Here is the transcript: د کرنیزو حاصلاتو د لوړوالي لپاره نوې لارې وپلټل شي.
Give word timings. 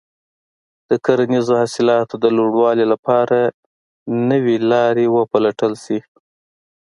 د 0.89 0.91
کرنیزو 1.05 1.53
حاصلاتو 1.61 2.15
د 2.23 2.25
لوړوالي 2.37 2.85
لپاره 2.93 3.37
نوې 4.29 4.57
لارې 4.71 5.05
وپلټل 5.17 5.73
شي. 5.85 5.99